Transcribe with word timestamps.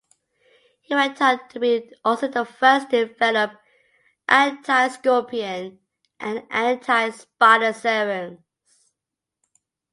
He 0.81 0.95
went 0.95 1.21
on 1.21 1.47
to 1.49 1.59
be 1.59 1.93
also 2.03 2.27
the 2.27 2.43
first 2.43 2.89
to 2.89 3.05
develop 3.05 3.51
anti-scorpion 4.27 5.77
and 6.19 6.43
anti-spider 6.49 7.71
serums. 7.71 8.39